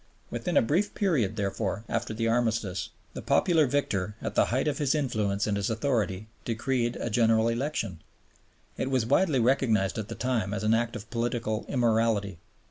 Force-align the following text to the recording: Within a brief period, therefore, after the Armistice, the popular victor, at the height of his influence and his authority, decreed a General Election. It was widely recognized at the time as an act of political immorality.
Within 0.31 0.57
a 0.57 0.63
brief 0.63 0.95
period, 0.95 1.35
therefore, 1.35 1.85
after 1.87 2.11
the 2.11 2.27
Armistice, 2.27 2.89
the 3.13 3.21
popular 3.21 3.67
victor, 3.67 4.15
at 4.19 4.33
the 4.33 4.45
height 4.45 4.67
of 4.67 4.79
his 4.79 4.95
influence 4.95 5.45
and 5.45 5.55
his 5.55 5.69
authority, 5.69 6.25
decreed 6.43 6.95
a 6.95 7.11
General 7.11 7.49
Election. 7.49 8.01
It 8.77 8.89
was 8.89 9.05
widely 9.05 9.39
recognized 9.39 9.99
at 9.99 10.07
the 10.07 10.15
time 10.15 10.55
as 10.55 10.63
an 10.63 10.73
act 10.73 10.95
of 10.95 11.11
political 11.11 11.65
immorality. 11.67 12.39